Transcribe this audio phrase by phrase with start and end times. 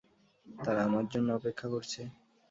[0.47, 2.01] তারা আমার জন্য অপেক্ষা করছে।